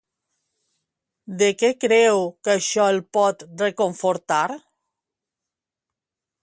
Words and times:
De 1.41 1.49
què 1.59 1.69
creu 1.85 2.25
que 2.47 2.55
això 2.55 2.89
el 2.95 2.99
pot 3.19 3.47
reconfortar? 3.65 4.43